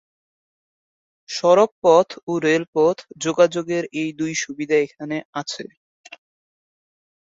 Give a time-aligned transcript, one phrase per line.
[1.29, 5.63] সড়ক পথ ও রেলপথ যোগাযোগের এই দুই সুবিধা এখানে আছে।